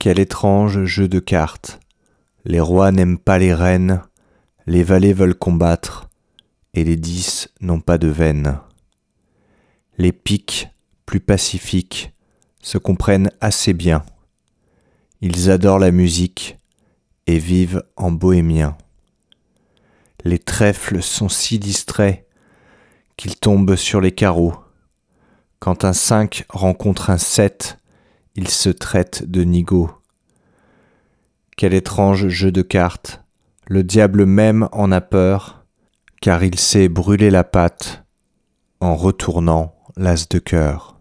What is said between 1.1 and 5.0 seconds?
cartes. Les rois n'aiment pas les reines, les